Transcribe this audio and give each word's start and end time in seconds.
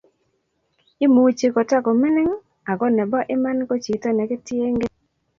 imuchi 1.05 1.45
ko 1.53 1.61
takomining, 1.69 2.31
ako 2.71 2.85
nebo 2.95 3.17
iman 3.35 3.57
ko 3.67 3.73
chito 3.83 4.09
ne 4.13 4.23
kitiengei 4.29 4.93